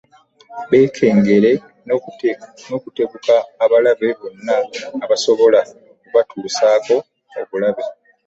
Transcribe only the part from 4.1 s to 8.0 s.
bonna abasobola okubatuusaako obulabe